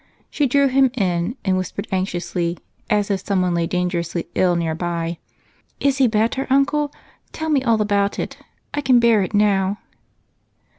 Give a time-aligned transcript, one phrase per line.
[0.31, 2.57] She drew him in and whispered anxiously,
[2.89, 5.19] as if someone lay dangerously ill nearby,
[5.79, 6.91] "Is he better, Uncle?
[7.33, 8.37] Tell me all about it
[8.73, 9.77] I can bear it now."